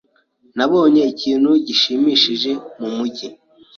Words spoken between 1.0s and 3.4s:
ikintu gishimishije mumujyi.